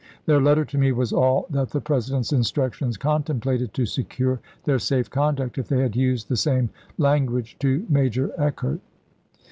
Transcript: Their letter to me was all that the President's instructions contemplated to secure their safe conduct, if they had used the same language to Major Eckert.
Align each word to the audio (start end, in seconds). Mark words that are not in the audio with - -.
Their 0.25 0.41
letter 0.41 0.65
to 0.65 0.79
me 0.79 0.91
was 0.91 1.13
all 1.13 1.45
that 1.51 1.69
the 1.69 1.79
President's 1.79 2.33
instructions 2.33 2.97
contemplated 2.97 3.71
to 3.75 3.85
secure 3.85 4.39
their 4.63 4.79
safe 4.79 5.11
conduct, 5.11 5.59
if 5.59 5.67
they 5.67 5.81
had 5.81 5.95
used 5.95 6.27
the 6.27 6.37
same 6.37 6.71
language 6.97 7.55
to 7.59 7.85
Major 7.87 8.31
Eckert. 8.35 8.79